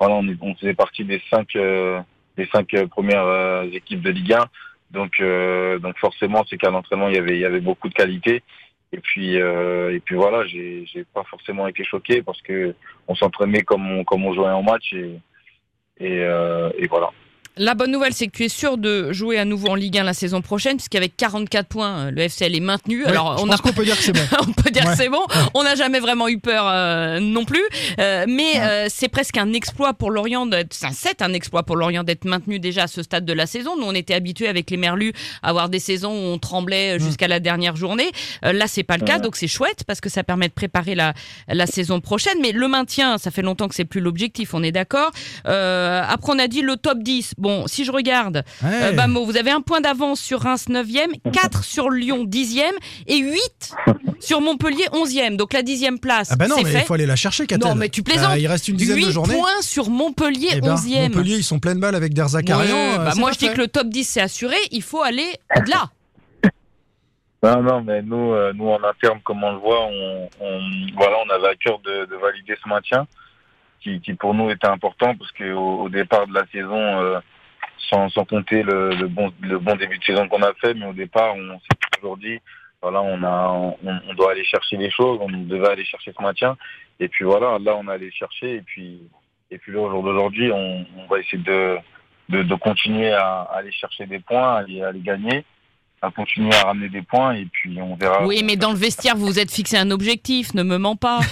voilà, 0.00 0.14
on, 0.16 0.26
est, 0.26 0.36
on 0.40 0.54
faisait 0.56 0.74
partie 0.74 1.04
des 1.04 1.22
cinq 1.30 1.52
des 1.54 2.46
cinq 2.52 2.74
premières 2.88 3.62
équipes 3.72 4.02
de 4.02 4.10
Ligue 4.10 4.32
1. 4.32 4.44
Donc 4.90 5.20
euh, 5.20 5.78
donc 5.78 5.98
forcément, 5.98 6.44
c'est 6.48 6.56
qu'à 6.56 6.70
l'entraînement, 6.70 7.08
il 7.08 7.14
y 7.14 7.18
avait 7.18 7.36
il 7.36 7.40
y 7.40 7.44
avait 7.44 7.60
beaucoup 7.60 7.88
de 7.88 7.94
qualité. 7.94 8.42
Et 8.92 8.98
puis 8.98 9.40
euh, 9.40 9.94
et 9.94 10.00
puis 10.00 10.16
voilà, 10.16 10.44
j'ai 10.46 10.84
pas 11.14 11.22
forcément 11.24 11.68
été 11.68 11.84
choqué 11.84 12.22
parce 12.22 12.42
que 12.42 12.74
on 13.06 13.14
s'entraînait 13.14 13.62
comme 13.62 13.88
on 13.90 14.04
comme 14.04 14.24
on 14.24 14.34
jouait 14.34 14.48
en 14.48 14.62
match 14.62 14.92
et 14.92 15.20
et, 16.00 16.24
euh, 16.24 16.70
et 16.78 16.86
voilà. 16.88 17.10
La 17.62 17.74
bonne 17.74 17.90
nouvelle, 17.92 18.14
c'est 18.14 18.26
que 18.26 18.32
tu 18.32 18.44
es 18.44 18.48
sûr 18.48 18.78
de 18.78 19.12
jouer 19.12 19.38
à 19.38 19.44
nouveau 19.44 19.68
en 19.68 19.74
Ligue 19.74 19.98
1 19.98 20.04
la 20.04 20.14
saison 20.14 20.40
prochaine, 20.40 20.76
puisqu'avec 20.78 21.14
44 21.14 21.66
points, 21.68 22.06
euh, 22.06 22.10
le 22.10 22.22
FCL 22.22 22.56
est 22.56 22.60
maintenu. 22.60 23.04
Alors, 23.04 23.36
je 23.36 23.42
on 23.44 23.46
pense 23.48 23.56
a 23.56 23.58
qu'on 23.62 23.72
peut 23.74 23.84
dire 23.84 23.98
que 23.98 24.02
c'est 24.02 24.12
bon. 24.14 24.22
on 24.48 24.52
peut 24.52 24.70
dire 24.70 24.82
Ouais. 24.86 24.92
que 24.92 24.96
c'est 24.96 25.10
bon. 25.10 25.20
On 25.52 25.62
n'a 25.62 25.74
jamais 25.74 26.00
vraiment 26.00 26.26
eu 26.28 26.38
peur 26.38 26.64
euh, 26.66 27.20
non 27.20 27.44
plus. 27.44 27.60
Euh, 27.98 28.24
mais 28.26 28.58
euh, 28.62 28.86
c'est 28.88 29.08
presque 29.10 29.36
un 29.36 29.52
exploit 29.52 29.92
pour 29.92 30.10
Lorient 30.10 30.46
d'être. 30.46 30.74
enfin, 30.82 30.94
C'est 30.96 31.20
un 31.20 31.34
exploit 31.34 31.62
pour 31.64 31.76
Lorient 31.76 32.02
d'être 32.02 32.24
maintenu 32.24 32.60
déjà 32.60 32.84
à 32.84 32.86
ce 32.86 33.02
stade 33.02 33.26
de 33.26 33.32
la 33.34 33.44
saison. 33.46 33.76
Nous, 33.76 33.84
on 33.84 33.92
était 33.94 34.14
habitués 34.14 34.48
avec 34.48 34.70
les 34.70 34.78
Merlus 34.78 35.12
à 35.42 35.50
avoir 35.50 35.68
des 35.68 35.80
saisons 35.80 36.12
où 36.12 36.32
on 36.32 36.38
tremblait 36.38 36.98
jusqu'à 36.98 37.28
la 37.28 37.40
dernière 37.40 37.76
journée. 37.76 38.10
Euh, 38.46 38.54
là, 38.54 38.68
c'est 38.68 38.84
pas 38.84 38.96
le 38.96 39.04
cas, 39.04 39.16
Ouais. 39.16 39.20
donc 39.20 39.36
c'est 39.36 39.48
chouette 39.48 39.84
parce 39.86 40.00
que 40.00 40.08
ça 40.08 40.24
permet 40.24 40.48
de 40.48 40.54
préparer 40.54 40.94
la, 40.94 41.12
la 41.46 41.66
saison 41.66 42.00
prochaine. 42.00 42.38
Mais 42.40 42.52
le 42.52 42.68
maintien, 42.68 43.18
ça 43.18 43.30
fait 43.30 43.42
longtemps 43.42 43.68
que 43.68 43.74
c'est 43.74 43.84
plus 43.84 44.00
l'objectif, 44.00 44.54
on 44.54 44.62
est 44.62 44.72
d'accord. 44.72 45.10
Euh, 45.46 46.02
après, 46.08 46.32
on 46.32 46.38
a 46.38 46.48
dit 46.48 46.62
le 46.62 46.76
top 46.78 47.00
10. 47.02 47.34
Bon, 47.36 47.49
si 47.66 47.84
je 47.84 47.92
regarde, 47.92 48.44
Ouais. 48.62 48.70
euh, 48.82 48.92
Bamo, 48.92 49.24
vous 49.24 49.36
avez 49.36 49.50
un 49.50 49.60
point 49.60 49.80
d'avance 49.80 50.20
sur 50.20 50.40
Reims 50.40 50.66
9e, 50.68 51.20
4 51.32 51.64
sur 51.64 51.90
Lyon 51.90 52.24
10e 52.24 52.72
et 53.06 53.18
8 53.18 53.74
sur 54.20 54.40
Montpellier 54.40 54.86
11e. 54.92 55.36
Donc 55.36 55.52
la 55.52 55.62
10e 55.62 55.98
place, 55.98 56.28
Ah 56.32 56.36
bah 56.36 56.48
non, 56.48 56.56
c'est 56.58 56.64
mais 56.64 56.72
il 56.74 56.80
faut 56.80 56.94
aller 56.94 57.06
la 57.06 57.16
chercher, 57.16 57.46
Catel. 57.46 57.66
Non, 57.68 57.74
mais 57.74 57.88
tu 57.88 58.02
plaisantes. 58.02 58.32
Euh, 58.34 58.38
il 58.38 58.46
reste 58.46 58.68
une 58.68 58.76
dizaine 58.76 58.96
8 58.96 59.06
de 59.06 59.10
journées. 59.10 59.34
points 59.36 59.60
sur 59.62 59.90
Montpellier 59.90 60.48
Eh 60.56 60.60
ben, 60.60 60.74
11e. 60.74 61.02
Montpellier, 61.08 61.36
ils 61.36 61.44
sont 61.44 61.58
pleines 61.58 61.80
balles 61.80 61.94
avec 61.94 62.14
Derzakarian. 62.14 62.74
Ouais, 62.74 62.94
euh, 62.98 63.04
bah, 63.04 63.12
moi, 63.16 63.32
je 63.32 63.38
dis 63.38 63.48
que 63.50 63.58
le 63.58 63.68
top 63.68 63.88
10 63.88 64.04
c'est 64.04 64.20
assuré, 64.20 64.56
il 64.70 64.82
faut 64.82 65.02
aller 65.02 65.28
au-delà. 65.56 65.90
Non, 67.42 67.62
non, 67.62 67.80
mais 67.80 68.02
nous, 68.02 68.32
euh, 68.34 68.52
nous 68.54 68.68
en 68.68 68.84
interne, 68.84 69.18
comme 69.24 69.42
on 69.42 69.52
le 69.52 69.58
voit, 69.60 69.86
on, 69.86 70.28
on, 70.40 70.60
voilà, 70.94 71.16
on 71.26 71.30
avait 71.30 71.48
à 71.48 71.54
cœur 71.54 71.78
de, 71.78 72.04
de 72.04 72.14
valider 72.16 72.54
ce 72.62 72.68
maintien, 72.68 73.06
qui, 73.82 73.98
qui 74.02 74.12
pour 74.12 74.34
nous 74.34 74.50
était 74.50 74.66
important 74.66 75.14
parce 75.16 75.32
que 75.32 75.50
au, 75.54 75.84
au 75.84 75.88
départ 75.88 76.26
de 76.26 76.34
la 76.34 76.44
saison, 76.52 76.76
euh, 77.02 77.18
sans, 77.88 78.08
sans 78.10 78.24
compter 78.24 78.62
le, 78.62 78.90
le 78.90 79.08
bon, 79.08 79.32
le 79.40 79.58
bon 79.58 79.76
début 79.76 79.98
de 79.98 80.04
saison 80.04 80.28
qu'on 80.28 80.42
a 80.42 80.52
fait, 80.54 80.74
mais 80.74 80.86
au 80.86 80.92
départ, 80.92 81.34
on 81.34 81.58
s'est 81.58 81.98
toujours 81.98 82.16
dit, 82.16 82.38
voilà, 82.82 83.02
on 83.02 83.22
a, 83.22 83.76
on, 83.82 84.14
doit 84.14 84.32
aller 84.32 84.44
chercher 84.44 84.76
les 84.76 84.90
choses, 84.90 85.18
on 85.20 85.28
devait 85.28 85.68
aller 85.68 85.84
chercher 85.84 86.12
ce 86.16 86.22
maintien, 86.22 86.56
et 86.98 87.08
puis 87.08 87.24
voilà, 87.24 87.58
là, 87.58 87.76
on 87.76 87.88
a 87.88 87.94
allé 87.94 88.10
chercher, 88.10 88.56
et 88.56 88.62
puis, 88.62 89.00
et 89.50 89.58
puis 89.58 89.72
là, 89.72 89.80
au 89.80 89.90
jour 89.90 90.02
d'aujourd'hui, 90.02 90.50
on, 90.52 90.86
on 90.98 91.06
va 91.06 91.18
essayer 91.18 91.42
de, 91.42 91.76
de, 92.28 92.42
de 92.42 92.54
continuer 92.54 93.12
à, 93.12 93.42
à 93.42 93.58
aller 93.58 93.72
chercher 93.72 94.06
des 94.06 94.20
points, 94.20 94.56
à 94.56 94.58
à 94.58 94.92
les 94.92 95.00
gagner 95.00 95.44
à 96.02 96.10
continuer 96.10 96.54
à 96.54 96.62
ramener 96.66 96.88
des 96.88 97.02
points 97.02 97.34
et 97.34 97.46
puis 97.52 97.78
on 97.80 97.94
verra. 97.94 98.26
Oui, 98.26 98.42
mais 98.44 98.56
dans 98.56 98.70
le 98.70 98.76
vestiaire, 98.76 99.16
vous 99.16 99.26
vous 99.26 99.38
êtes 99.38 99.50
fixé 99.50 99.76
un 99.76 99.90
objectif, 99.90 100.54
ne 100.54 100.62
me 100.62 100.78
mens 100.78 100.96
pas. 100.96 101.20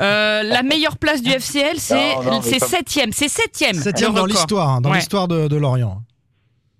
Euh, 0.00 0.42
la 0.42 0.62
meilleure 0.64 0.98
place 0.98 1.22
du 1.22 1.30
FCL, 1.30 1.78
c'est 1.78 2.16
mais 2.24 2.40
c'est 2.42 2.58
ça- 2.58 2.78
7e. 2.80 3.12
C'est 3.12 3.26
7e. 3.28 3.74
Septième 3.74 4.10
le 4.10 4.16
dans 4.16 4.26
l'histoire, 4.26 4.68
hein, 4.70 4.80
dans 4.80 4.90
Ouais. 4.90 4.96
l'histoire 4.96 5.28
de, 5.28 5.46
de 5.46 5.56
Lorient. 5.56 5.98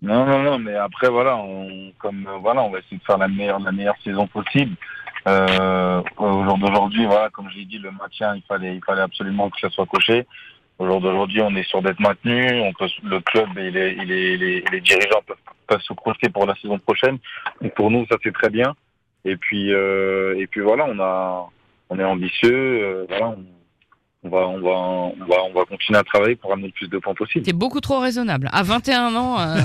Non, 0.03 0.27
non, 0.27 0.43
non, 0.43 0.59
mais 0.59 0.75
après 0.75 1.09
voilà, 1.09 1.37
on, 1.37 1.93
comme 1.99 2.27
euh, 2.27 2.39
voilà, 2.41 2.63
on 2.65 2.71
va 2.71 2.81
essayer 2.81 2.97
de 2.99 3.05
faire 3.05 3.19
la 3.19 3.29
meilleure, 3.29 3.61
la 3.61 3.71
meilleure 3.71 3.95
saison 4.03 4.27
possible. 4.27 4.75
Euh, 5.29 6.03
au 6.17 6.45
jour 6.45 6.59
d'aujourd'hui, 6.59 7.07
voilà, 7.07 7.31
comme 7.31 7.49
je 7.51 7.59
l'ai 7.59 7.65
dit, 7.67 7.79
le 7.79 7.93
maintien, 7.93 8.35
il 8.35 8.43
fallait, 8.49 8.75
il 8.75 8.83
fallait 8.85 9.03
absolument 9.03 9.49
que 9.49 9.61
ça 9.61 9.71
soit 9.71 9.87
coché. 9.87 10.27
Au 10.81 10.87
jour 10.87 11.01
d'aujourd'hui, 11.01 11.41
on 11.41 11.55
est 11.55 11.63
sûr 11.69 11.81
d'être 11.81 12.01
maintenu. 12.01 12.61
On 12.63 12.73
peut, 12.73 12.89
le 13.05 13.21
club 13.21 13.57
et 13.59 13.71
les, 13.71 13.95
les, 13.95 14.37
les, 14.37 14.65
les 14.73 14.81
dirigeants 14.81 15.23
peuvent, 15.27 15.37
peuvent 15.67 15.81
se 15.81 15.93
projeter 15.93 16.29
pour 16.29 16.47
la 16.47 16.55
saison 16.57 16.79
prochaine. 16.79 17.19
Donc 17.61 17.75
pour 17.75 17.91
nous, 17.91 18.07
ça 18.07 18.17
c'est 18.23 18.33
très 18.33 18.51
bien. 18.51 18.75
Et 19.25 19.37
puis, 19.37 19.73
euh, 19.73 20.39
et 20.39 20.47
puis 20.47 20.61
voilà, 20.61 20.87
on 20.87 20.99
a, 21.01 21.49
on 21.91 21.99
est 21.99 22.05
ambitieux. 22.05 22.53
euh, 22.53 23.07
voilà, 23.09 23.37
on 24.25 24.31
va, 24.31 24.39
on 24.49 24.61
va, 24.61 24.71
on 24.71 25.15
va, 25.29 25.37
on 25.51 25.53
va 25.59 25.65
continuer 25.67 25.99
à 25.99 26.03
travailler 26.03 26.35
pour 26.37 26.53
amener 26.53 26.69
le 26.69 26.73
plus 26.73 26.89
de 26.89 26.99
points 26.99 27.15
possible. 27.15 27.45
T'es 27.45 27.53
beaucoup 27.53 27.81
trop 27.81 27.99
raisonnable. 28.01 28.49
À 28.53 28.63
21 28.63 29.15
ans, 29.15 29.39
euh, 29.41 29.59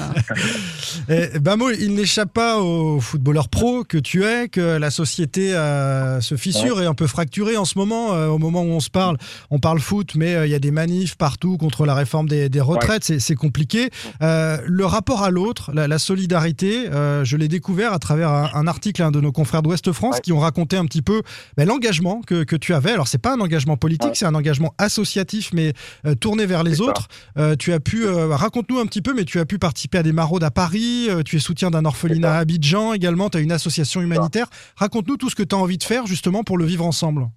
Et, 1.10 1.40
Bamo, 1.40 1.70
il 1.72 1.94
n'échappe 1.96 2.34
pas 2.34 2.60
au 2.60 3.00
footballeur 3.00 3.50
pro 3.50 3.84
que 3.84 3.98
tu 3.98 4.24
es, 4.26 4.48
que 4.50 4.78
la 4.78 4.92
société 4.92 5.56
euh, 5.56 6.20
se 6.22 6.36
fissure 6.36 6.82
et 6.82 6.86
un 6.86 6.94
peu 6.94 7.08
fracturée 7.08 7.58
en 7.58 7.66
ce 7.66 7.78
moment. 7.78 8.14
euh, 8.14 8.28
au 8.28 8.38
moment 8.38 8.62
où 8.62 8.68
on 8.72 8.80
se 8.80 8.90
parle, 8.90 9.18
on 9.50 9.60
parle 9.60 9.80
foot, 9.80 10.16
mais 10.16 10.36
euh, 10.36 10.46
il 10.46 10.52
y 10.52 10.56
a 10.56 10.60
des 10.60 10.72
manifs 10.72 11.16
partout 11.16 11.58
contre 11.58 11.86
la 11.86 11.94
réforme 11.96 12.28
des, 12.28 12.50
des 12.50 12.62
retraites. 12.62 13.04
C'est- 13.04 13.20
C'est 13.20 13.36
compliqué. 13.36 13.90
Euh, 14.22 14.58
le 14.66 14.86
rapport 14.86 15.24
à 15.24 15.30
l'autre, 15.30 15.72
la, 15.74 15.88
la 15.88 16.00
solidarité, 16.00 16.90
euh, 16.92 17.24
je 17.24 17.38
l'ai 17.38 17.48
découvert 17.48 17.94
à 17.94 18.00
travers 18.00 18.30
un, 18.30 18.50
un 18.54 18.68
article 18.68 19.04
hein, 19.04 19.12
de 19.12 19.22
nos 19.22 19.32
confrères 19.32 19.62
d'Ouest 19.62 19.92
France 19.92 20.16
Ouais. 20.16 20.22
qui 20.22 20.34
ont 20.34 20.40
raconté 20.40 20.78
un 20.78 20.86
petit 20.86 21.02
peu 21.04 21.22
ben, 21.58 21.68
l'engagement 21.68 22.22
que, 22.26 22.44
que 22.44 22.56
tu 22.56 22.74
avais. 22.74 22.92
Alors, 22.92 23.08
c'est 23.08 23.18
pas 23.22 23.34
un 23.34 23.40
engagement 23.40 23.78
politique, 23.78 24.10
Ouais. 24.10 24.16
c'est 24.16 24.26
un 24.26 24.34
engagement 24.36 24.49
associatif, 24.78 25.52
mais 25.54 25.74
euh, 26.06 26.16
tourné 26.16 26.46
vers 26.46 26.64
les 26.64 26.82
autres. 26.82 27.08
Euh, 27.38 27.56
tu 27.56 27.74
as 27.74 27.80
pu, 27.80 28.06
euh, 28.06 28.28
raconte-nous 28.36 28.80
un 28.80 28.86
petit 28.86 29.02
peu, 29.02 29.14
mais 29.14 29.26
tu 29.26 29.40
as 29.40 29.46
pu 29.46 29.60
participer 29.60 30.00
à 30.00 30.04
des 30.04 30.14
maraudes 30.14 30.44
à 30.44 30.52
Paris, 30.52 31.10
tu 31.26 31.36
es 31.36 31.40
soutien 31.40 31.72
d'un 31.72 31.86
orphelinat 31.86 32.34
à 32.34 32.38
Abidjan 32.40 32.94
également, 32.94 33.30
tu 33.30 33.38
as 33.38 33.42
une 33.42 33.52
association 33.52 34.02
humanitaire. 34.02 34.48
Raconte-nous 34.76 35.18
tout 35.18 35.30
ce 35.30 35.36
que 35.36 35.44
tu 35.44 35.56
as 35.56 35.58
envie 35.58 35.78
de 35.78 35.84
faire 35.84 36.06
justement 36.08 36.44
pour 36.44 36.58
le 36.58 36.66
vivre 36.66 36.86
ensemble. 36.86 37.28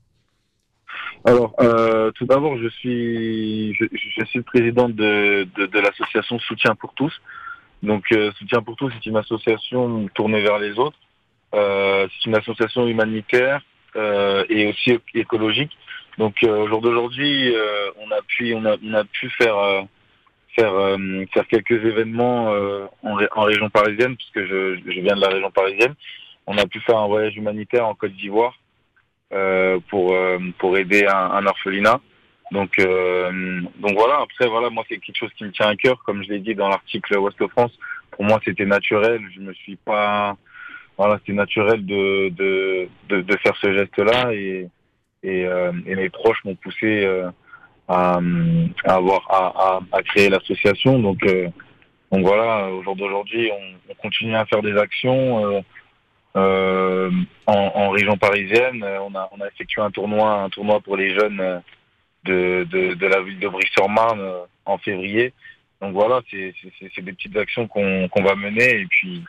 Alors, 1.25 1.55
euh, 1.61 2.11
tout 2.13 2.27
d'abord, 2.27 2.59
je 2.59 2.69
suis, 2.69 3.75
je, 3.75 3.85
je 3.93 4.25
suis 4.25 4.39
le 4.39 4.43
président 4.43 4.89
de, 4.89 5.47
de, 5.57 5.67
de 5.67 5.79
l'association 5.79 6.39
Soutien 6.41 6.75
pour 6.75 6.95
tous. 6.95 7.13
Donc, 7.83 8.05
euh, 8.13 8.33
Soutien 8.39 8.61
pour 8.61 8.77
tous, 8.77 8.91
c'est 8.95 9.09
une 9.09 9.17
association 9.17 10.09
tournée 10.15 10.43
vers 10.43 10.59
les 10.59 10.73
autres. 10.79 10.99
Euh, 11.55 12.09
c'est 12.09 12.29
une 12.29 12.37
association 12.37 12.87
humanitaire 12.89 13.61
et 14.49 14.69
aussi 14.69 14.99
écologique. 15.15 15.71
Donc 16.19 16.43
euh, 16.43 16.59
au 16.63 16.69
jour 16.69 16.81
d'aujourd'hui, 16.81 17.55
euh, 17.55 17.91
on 17.99 18.11
a 18.11 18.21
pu 18.27 18.55
on 18.55 18.65
a, 18.65 18.77
on 18.85 18.95
a 18.95 19.05
pu 19.05 19.31
faire 19.31 19.57
euh, 19.57 19.83
faire 20.57 20.75
euh, 20.75 21.25
faire 21.33 21.47
quelques 21.47 21.85
événements 21.85 22.53
euh, 22.53 22.87
en, 23.03 23.15
ré- 23.15 23.29
en 23.33 23.43
région 23.43 23.71
parisienne 23.71 24.17
puisque 24.17 24.45
je, 24.45 24.77
je 24.87 25.01
viens 25.01 25.17
de 25.17 25.21
la 25.21 25.29
région 25.29 25.51
parisienne. 25.51 25.95
On 26.47 26.59
a 26.59 26.67
pu 26.67 26.81
faire 26.81 26.99
un 26.99 27.07
voyage 27.07 27.37
humanitaire 27.37 27.87
en 27.87 27.95
Côte 27.95 28.13
d'Ivoire 28.13 28.59
euh, 29.33 29.79
pour 29.89 30.15
pour 30.59 30.77
aider 30.77 31.07
un, 31.07 31.31
un 31.39 31.47
orphelinat. 31.47 32.01
Donc 32.51 32.77
donc 32.77 33.95
voilà. 33.95 34.21
Après 34.21 34.47
voilà, 34.49 34.69
moi 34.69 34.85
c'est 34.89 34.99
quelque 34.99 35.17
chose 35.17 35.33
qui 35.39 35.45
me 35.45 35.53
tient 35.53 35.69
à 35.69 35.77
cœur, 35.77 36.03
comme 36.05 36.23
je 36.23 36.29
l'ai 36.29 36.41
dit 36.41 36.55
dans 36.55 36.69
l'article 36.69 37.17
Ouest 37.19 37.47
France. 37.49 37.73
Pour 38.11 38.25
moi, 38.25 38.39
c'était 38.45 38.67
naturel. 38.67 39.23
Je 39.35 39.41
me 39.41 39.55
suis 39.55 39.77
pas 39.77 40.37
voilà, 40.99 41.17
c'était 41.21 41.33
naturel 41.33 41.87
de, 41.87 42.29
de, 42.29 42.89
de, 43.09 43.23
de 43.23 43.37
faire 43.39 43.57
ce 43.57 43.73
geste-là 43.73 44.35
et, 44.35 44.69
et, 45.23 45.45
euh, 45.47 45.73
et 45.87 45.95
mes 45.95 46.11
proches 46.11 46.43
m'ont 46.45 46.55
poussé 46.57 47.05
euh, 47.05 47.31
à, 47.89 48.21
avoir 48.85 49.81
à, 49.93 50.03
créer 50.03 50.29
l'association. 50.29 50.99
Donc, 50.99 51.23
euh, 51.25 51.49
donc 52.11 52.27
voilà, 52.27 52.69
au 52.71 52.83
jour 52.83 52.97
d'aujourd'hui, 52.97 53.51
on, 53.53 53.93
on 53.93 53.95
continue 53.95 54.35
à 54.35 54.45
faire 54.47 54.63
des 54.63 54.77
actions 54.77 55.63
en, 56.35 57.91
région 57.91 58.17
parisienne. 58.17 58.85
On 58.85 59.15
a, 59.15 59.29
on 59.33 59.41
a 59.41 59.49
effectué 59.49 59.83
un 59.83 59.91
tournoi, 59.91 60.43
un 60.43 60.51
tournoi 60.51 60.81
pour 60.81 60.97
les 60.97 61.15
jeunes 61.15 61.63
de, 62.25 62.65
de, 62.65 63.07
la 63.07 63.23
ville 63.23 63.39
de 63.39 63.49
Brie-sur-Marne 63.49 64.23
en 64.65 64.79
février. 64.79 65.33
Donc 65.81 65.95
voilà, 65.95 66.21
c'est 66.31 66.55
des 67.03 67.13
petites 67.13 67.37
actions 67.37 67.67
qu'on 67.67 68.23
va 68.23 68.35
mener 68.35 68.81
et 68.81 68.87
puis 68.87 69.23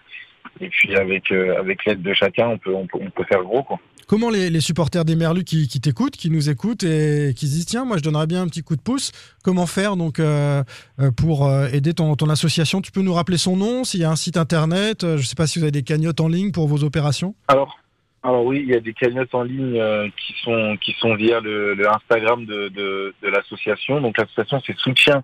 et 0.62 0.70
puis 0.70 0.96
avec 0.96 1.32
avec 1.32 1.84
l'aide 1.86 2.04
de 2.04 2.14
chacun, 2.14 2.50
on 2.50 2.58
peut, 2.60 2.76
on 2.76 2.86
peut 2.86 3.00
on 3.02 3.10
peut 3.10 3.24
faire 3.24 3.42
gros 3.42 3.64
quoi. 3.64 3.80
Comment 4.08 4.30
les, 4.30 4.50
les 4.50 4.62
supporters 4.62 5.06
des 5.06 5.16
Merlus 5.16 5.44
qui, 5.44 5.68
qui 5.68 5.80
t'écoutent, 5.80 6.18
qui 6.18 6.30
nous 6.30 6.50
écoutent 6.50 6.84
et 6.84 7.34
qui 7.36 7.48
se 7.48 7.54
disent 7.54 7.66
tiens, 7.66 7.86
moi 7.86 7.98
je 7.98 8.04
donnerais 8.04 8.28
bien 8.28 8.42
un 8.42 8.48
petit 8.48 8.62
coup 8.62 8.76
de 8.76 8.82
pouce, 8.82 9.12
comment 9.44 9.66
faire 9.66 9.96
donc 9.96 10.20
euh, 10.20 10.64
euh, 11.00 11.12
pour 11.12 11.48
euh, 11.48 11.68
aider 11.72 11.94
ton, 11.94 12.16
ton 12.16 12.30
association? 12.30 12.82
Tu 12.82 12.92
peux 12.92 13.02
nous 13.02 13.14
rappeler 13.14 13.38
son 13.38 13.56
nom, 13.56 13.84
s'il 13.84 14.02
y 14.02 14.04
a 14.04 14.12
un 14.12 14.16
site 14.16 14.38
internet, 14.38 15.02
je 15.02 15.08
ne 15.14 15.22
sais 15.22 15.36
pas 15.36 15.48
si 15.48 15.60
vous 15.60 15.64
avez 15.64 15.72
des 15.72 15.84
cagnottes 15.84 16.20
en 16.20 16.28
ligne 16.28 16.52
pour 16.52 16.68
vos 16.68 16.84
opérations 16.84 17.36
Alors 17.48 17.78
alors 18.24 18.46
oui, 18.46 18.62
il 18.64 18.70
y 18.70 18.76
a 18.76 18.80
des 18.80 18.94
cagnottes 18.94 19.34
en 19.36 19.44
ligne 19.44 19.80
euh, 19.80 20.08
qui 20.18 20.34
sont 20.44 20.78
qui 20.82 20.94
sont 21.00 21.16
via 21.16 21.42
le, 21.42 21.74
le 21.74 21.90
Instagram 21.90 22.46
de 22.46 22.70
de, 22.70 23.14
de 23.22 23.28
l'association. 23.28 24.00
Donc 24.00 24.18
l'association 24.18 24.62
c'est 24.66 24.78
soutien 24.78 25.24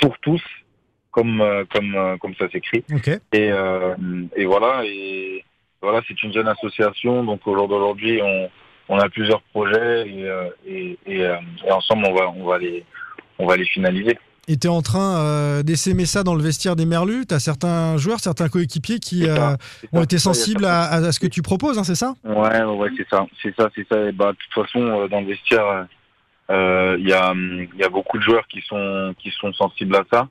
pour 0.00 0.16
tous 0.20 0.42
comme 1.10 1.40
euh, 1.40 1.64
comme 1.72 1.94
euh, 1.96 2.16
comme 2.18 2.34
ça 2.36 2.48
s'écrit. 2.50 2.84
Ok. 2.92 3.08
Et, 3.32 3.50
et 4.36 4.44
voilà, 4.44 4.82
et 4.84 5.44
voilà, 5.82 6.00
c'est 6.06 6.22
une 6.22 6.32
jeune 6.32 6.48
association. 6.48 7.24
Donc 7.24 7.46
au 7.46 7.54
jour 7.56 7.68
d'aujourd'hui, 7.68 8.20
on, 8.22 8.50
on 8.88 8.98
a 8.98 9.08
plusieurs 9.08 9.42
projets 9.42 10.08
et, 10.08 10.24
euh, 10.28 10.48
et, 10.66 10.98
et, 11.06 11.22
euh, 11.24 11.36
et 11.66 11.72
ensemble, 11.72 12.06
on 12.06 12.14
va, 12.14 12.30
on 12.30 12.44
va 12.44 12.58
les, 12.58 12.84
on 13.38 13.46
va 13.46 13.56
les 13.56 13.66
finaliser. 13.66 14.18
Et 14.48 14.56
tu 14.56 14.66
es 14.66 14.70
en 14.70 14.82
train 14.82 15.18
euh, 15.20 15.62
d'essaimer 15.62 16.06
ça 16.06 16.24
dans 16.24 16.34
le 16.34 16.42
vestiaire 16.42 16.74
des 16.74 16.86
Merlus 16.86 17.26
Tu 17.28 17.34
as 17.34 17.38
certains 17.38 17.96
joueurs, 17.98 18.18
certains 18.18 18.48
coéquipiers 18.48 18.98
qui 18.98 19.24
ça, 19.24 19.52
euh, 19.52 19.56
ont 19.92 19.98
ça, 19.98 20.02
été 20.04 20.18
sensibles 20.18 20.64
à, 20.64 20.82
à- 20.90 21.12
ce 21.12 21.20
que 21.20 21.28
tu 21.28 21.40
proposes, 21.40 21.78
hein, 21.78 21.84
c'est 21.84 21.94
ça? 21.94 22.14
Ouais, 22.24 22.62
ouais, 22.64 22.88
c'est 22.96 23.08
ça, 23.08 23.26
c'est 23.42 23.54
ça, 23.54 23.68
c'est 23.76 23.86
ça. 23.88 24.08
Et 24.08 24.12
bah, 24.12 24.32
de 24.32 24.36
toute 24.38 24.64
façon, 24.66 24.80
euh, 24.82 25.08
dans 25.08 25.20
le 25.20 25.26
vestiaire, 25.26 25.86
euh, 26.50 26.96
il 26.98 27.08
y 27.08 27.12
a, 27.12 27.32
y 27.78 27.84
a 27.84 27.88
beaucoup 27.88 28.18
de 28.18 28.24
joueurs 28.24 28.46
qui 28.48 28.60
sont, 28.62 29.14
qui 29.20 29.30
sont 29.30 29.52
sensibles 29.52 29.94
à 29.94 30.04
ça, 30.12 30.28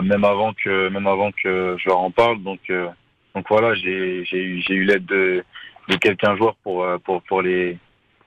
même 0.00 0.22
avant 0.24 0.52
que, 0.52 0.88
même 0.90 1.08
avant 1.08 1.32
que 1.32 1.76
je 1.76 1.88
leur 1.88 1.98
en 1.98 2.12
parle. 2.12 2.40
Donc, 2.44 2.60
euh, 2.70 2.86
donc 3.34 3.46
voilà, 3.48 3.74
j'ai, 3.74 4.24
eu, 4.32 4.84
l'aide 4.84 5.06
de, 5.06 5.44
de 5.88 5.96
quelques 5.96 6.36
joueurs 6.36 6.56
pour, 6.62 6.84
euh, 6.84 6.98
pour, 6.98 7.22
pour 7.22 7.42
les, 7.42 7.78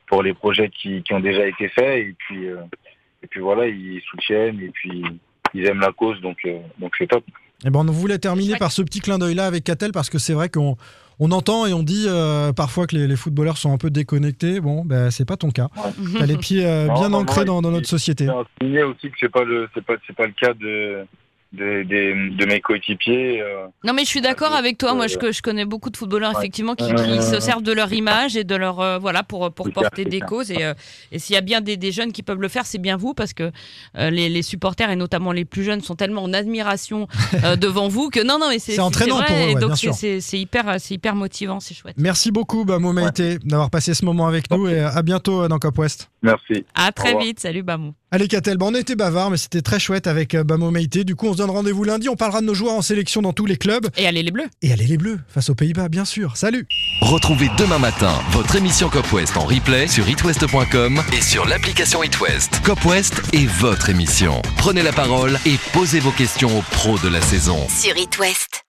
pour 0.07 0.23
les 0.23 0.33
projets 0.33 0.69
qui, 0.69 1.03
qui 1.03 1.13
ont 1.13 1.19
déjà 1.19 1.45
été 1.47 1.69
faits. 1.69 2.07
Et 2.07 2.15
puis, 2.17 2.47
euh, 2.47 2.57
et 3.21 3.27
puis 3.27 3.39
voilà, 3.39 3.67
ils 3.67 4.01
soutiennent 4.09 4.59
et 4.59 4.69
puis 4.69 5.03
ils 5.53 5.65
aiment 5.65 5.79
la 5.79 5.91
cause, 5.91 6.19
donc, 6.21 6.37
euh, 6.45 6.59
donc 6.79 6.93
c'est 6.97 7.07
top. 7.07 7.23
Eh 7.65 7.69
ben, 7.69 7.79
on 7.79 7.91
voulait 7.91 8.17
terminer 8.17 8.57
par 8.57 8.71
ce 8.71 8.81
petit 8.81 8.99
clin 8.99 9.17
d'œil 9.17 9.35
là 9.35 9.45
avec 9.45 9.63
Catel 9.63 9.91
parce 9.93 10.09
que 10.09 10.17
c'est 10.17 10.33
vrai 10.33 10.49
qu'on 10.49 10.75
on 11.19 11.31
entend 11.31 11.65
et 11.65 11.73
on 11.73 11.83
dit 11.83 12.05
euh, 12.07 12.51
parfois 12.51 12.87
que 12.87 12.95
les, 12.95 13.07
les 13.07 13.15
footballeurs 13.15 13.57
sont 13.57 13.71
un 13.71 13.77
peu 13.77 13.89
déconnectés. 13.89 14.59
Bon, 14.59 14.83
ben, 14.83 15.11
c'est 15.11 15.25
pas 15.25 15.37
ton 15.37 15.49
cas. 15.49 15.69
T'as 16.17 16.25
les 16.25 16.37
pieds 16.37 16.65
euh, 16.65 16.87
Non, 16.87 16.93
bien 16.93 17.09
non, 17.09 17.19
ancrés 17.19 17.45
non, 17.45 17.61
dans, 17.61 17.71
notre 17.71 17.87
société. 17.87 18.27
Souligner 18.59 18.83
aussi 18.83 19.09
que 19.09 19.15
c'est 19.19 19.31
pas 19.31 19.43
le, 19.43 19.69
c'est 19.73 19.85
pas, 19.85 19.93
c'est 20.05 20.15
pas 20.15 20.25
le 20.25 20.33
cas 20.33 20.53
de, 20.53 21.05
de, 21.53 21.83
de, 21.83 22.35
de 22.35 22.45
mes 22.45 22.59
coéquipiers. 22.61 23.41
euh, 23.41 23.67
Non 23.83 23.93
mais 23.93 24.03
je 24.03 24.07
suis 24.09 24.21
d'accord 24.21 24.53
Euh, 24.53 24.57
avec 24.57 24.77
toi. 24.77 24.93
Moi, 24.93 25.05
euh, 25.05 25.07
je, 25.07 25.17
que- 25.17 25.31
je 25.31 25.41
connais 25.41 25.65
beaucoup 25.65 25.89
de 25.89 25.97
footballeurs 25.97 26.33
ouais. 26.33 26.39
effectivement 26.39 26.75
qui, 26.75 26.91
Euh, 26.91 26.95
qui 26.95 27.21
se 27.23 27.39
servent 27.39 27.61
de 27.63 27.71
leur 27.71 27.93
image 27.93 28.35
et 28.35 28.43
de 28.43 28.55
leur 28.55 28.79
euh, 28.79 28.97
voilà 28.97 29.23
pour 29.23 29.51
pour 29.53 29.71
porter 29.71 30.03
des 30.05 30.19
causes. 30.19 30.51
Et, 30.51 30.63
euh, 30.63 30.73
et 31.11 31.19
s'il 31.19 31.35
y 31.35 31.37
a 31.37 31.41
bien 31.41 31.61
des, 31.61 31.77
des 31.77 31.91
jeunes 31.91 32.11
qui 32.11 32.23
peuvent 32.23 32.41
le 32.41 32.47
faire, 32.47 32.65
c'est 32.65 32.79
bien 32.79 32.97
vous 32.97 33.13
parce 33.13 33.33
que 33.33 33.51
euh, 33.97 34.09
les, 34.09 34.29
les 34.29 34.41
supporters 34.41 34.89
et 34.89 34.95
notamment 34.95 35.31
les 35.31 35.45
plus 35.45 35.63
jeunes 35.63 35.81
sont 35.81 35.95
tellement 35.95 36.23
en 36.23 36.33
admiration 36.33 37.07
euh, 37.43 37.55
devant 37.65 37.87
vous 37.87 38.09
que 38.09 38.19
non 38.23 38.39
non 38.39 38.49
mais 38.49 38.59
c'est 38.59 38.73
C'est 38.73 38.79
entraînant 38.81 39.17
vrai, 39.17 39.25
pour 39.27 39.35
eux, 39.35 39.39
et 39.49 39.53
ouais, 39.55 39.61
donc 39.61 39.77
c'est- 39.77 40.39
hyper 40.39 40.75
c'est 40.79 40.95
hyper 40.95 41.15
motivant, 41.15 41.59
c'est 41.59 41.75
chouette. 41.75 41.95
Merci 41.97 42.31
beaucoup, 42.31 42.65
Bamo 42.65 42.93
Maïté, 42.93 43.37
d'avoir 43.43 43.69
passé 43.69 43.93
ce 43.93 44.03
moment 44.05 44.27
avec 44.27 44.49
nous 44.49 44.67
et 44.67 44.79
à 44.79 45.01
bientôt 45.03 45.43
euh, 45.43 45.47
dans 45.47 45.59
Cop 45.59 45.77
West. 45.77 46.09
Merci. 46.23 46.65
À 46.73 46.91
très 46.91 47.15
vite. 47.17 47.39
Salut 47.39 47.63
Bamou. 47.63 47.93
Allez, 48.11 48.27
Catel, 48.27 48.57
bon, 48.57 48.71
on 48.71 48.75
était 48.75 48.95
bavard, 48.95 49.29
mais 49.31 49.37
c'était 49.37 49.61
très 49.61 49.79
chouette 49.79 50.05
avec 50.07 50.35
euh, 50.35 50.43
Bamo 50.43 50.69
Maïté. 50.71 51.03
Du 51.03 51.15
coup, 51.15 51.27
on 51.27 51.33
se 51.33 51.37
donne 51.43 51.55
rendez-vous 51.55 51.83
lundi. 51.83 52.07
On 52.07 52.15
parlera 52.15 52.39
de 52.41 52.45
nos 52.45 52.53
joueurs 52.53 52.75
en 52.75 52.81
sélection 52.81 53.21
dans 53.21 53.33
tous 53.33 53.45
les 53.45 53.57
clubs. 53.57 53.87
Et 53.97 54.07
allez 54.07 54.23
les 54.23 54.31
bleus. 54.31 54.47
Et 54.61 54.71
allez, 54.71 54.85
les 54.85 54.97
Bleus, 54.97 55.19
face 55.27 55.49
aux 55.49 55.55
Pays-Bas, 55.55 55.89
bien 55.89 56.05
sûr. 56.05 56.37
Salut 56.37 56.65
Retrouvez 57.01 57.49
demain 57.57 57.79
matin 57.79 58.13
votre 58.31 58.55
émission 58.55 58.89
Cop 58.89 59.11
West 59.11 59.35
en 59.35 59.45
replay 59.45 59.87
sur 59.87 60.07
itwest.com 60.07 61.01
et 61.11 61.21
sur 61.21 61.45
l'application 61.45 62.03
itwest. 62.03 62.61
Cop 62.63 62.83
West 62.85 63.21
est 63.33 63.47
votre 63.47 63.89
émission. 63.89 64.41
Prenez 64.57 64.83
la 64.83 64.93
parole 64.93 65.37
et 65.45 65.57
posez 65.73 65.99
vos 65.99 66.11
questions 66.11 66.59
aux 66.59 66.61
pros 66.61 66.97
de 66.99 67.09
la 67.09 67.21
saison. 67.21 67.57
Sur 67.69 67.97
It 67.97 68.17
West. 68.19 68.62